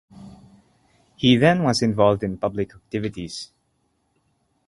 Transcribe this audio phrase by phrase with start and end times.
[1.15, 3.51] He then was involved in public activities.